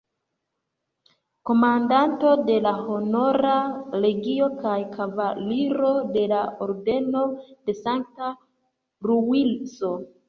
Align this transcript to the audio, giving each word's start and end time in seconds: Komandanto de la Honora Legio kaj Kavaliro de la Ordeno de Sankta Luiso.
Komandanto 1.49 2.31
de 2.47 2.55
la 2.67 2.71
Honora 2.93 3.57
Legio 4.05 4.47
kaj 4.63 4.79
Kavaliro 4.95 5.93
de 6.17 6.25
la 6.33 6.41
Ordeno 6.69 7.25
de 7.53 7.77
Sankta 7.85 8.35
Luiso. 9.11 9.97